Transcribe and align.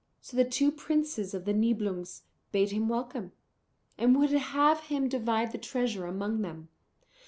So 0.19 0.35
the 0.35 0.45
two 0.49 0.71
princes 0.71 1.35
of 1.35 1.45
the 1.45 1.53
Nibelungs 1.53 2.23
bade 2.51 2.71
him 2.71 2.89
welcome, 2.89 3.33
and 3.99 4.17
would 4.17 4.31
have 4.31 4.79
him 4.85 5.07
divide 5.07 5.51
the 5.51 5.59
treasure 5.59 6.07
among 6.07 6.41
them. 6.41 6.69